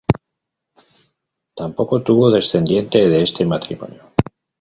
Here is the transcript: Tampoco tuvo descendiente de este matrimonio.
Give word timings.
Tampoco 1.53 2.01
tuvo 2.01 2.31
descendiente 2.31 3.07
de 3.07 3.21
este 3.21 3.45
matrimonio. 3.45 4.01